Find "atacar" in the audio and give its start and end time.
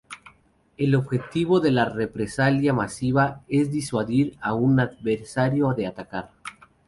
5.85-6.31